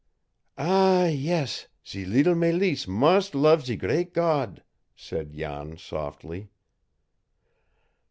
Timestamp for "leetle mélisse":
2.05-2.87